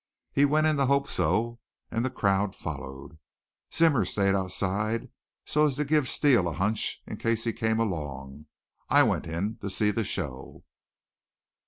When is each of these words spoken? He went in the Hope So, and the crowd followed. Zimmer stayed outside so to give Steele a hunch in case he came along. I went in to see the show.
He 0.33 0.45
went 0.45 0.65
in 0.65 0.77
the 0.77 0.87
Hope 0.87 1.07
So, 1.07 1.59
and 1.91 2.03
the 2.03 2.09
crowd 2.09 2.55
followed. 2.55 3.19
Zimmer 3.71 4.03
stayed 4.03 4.33
outside 4.33 5.11
so 5.45 5.69
to 5.69 5.85
give 5.85 6.09
Steele 6.09 6.47
a 6.47 6.53
hunch 6.53 7.03
in 7.05 7.17
case 7.17 7.43
he 7.43 7.53
came 7.53 7.79
along. 7.79 8.47
I 8.89 9.03
went 9.03 9.27
in 9.27 9.57
to 9.57 9.69
see 9.69 9.91
the 9.91 10.03
show. 10.03 10.63